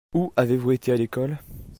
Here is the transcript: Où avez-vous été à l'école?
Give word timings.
Où 0.15 0.33
avez-vous 0.35 0.71
été 0.71 0.91
à 0.91 0.95
l'école? 0.95 1.37